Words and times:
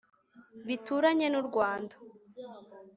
bituranye 0.67 1.27
n 1.29 1.35
u 1.41 1.43
Rwanda 1.47 1.95